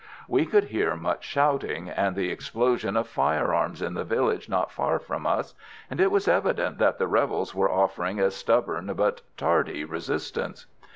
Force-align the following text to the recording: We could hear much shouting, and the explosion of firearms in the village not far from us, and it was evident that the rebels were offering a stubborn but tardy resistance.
We 0.27 0.47
could 0.47 0.63
hear 0.63 0.95
much 0.95 1.23
shouting, 1.25 1.87
and 1.87 2.15
the 2.15 2.31
explosion 2.31 2.97
of 2.97 3.07
firearms 3.07 3.83
in 3.83 3.93
the 3.93 4.03
village 4.03 4.49
not 4.49 4.71
far 4.71 4.97
from 4.97 5.27
us, 5.27 5.53
and 5.91 6.01
it 6.01 6.09
was 6.09 6.27
evident 6.27 6.79
that 6.79 6.97
the 6.97 7.05
rebels 7.07 7.53
were 7.53 7.69
offering 7.71 8.19
a 8.19 8.31
stubborn 8.31 8.91
but 8.95 9.21
tardy 9.37 9.83
resistance. 9.85 10.65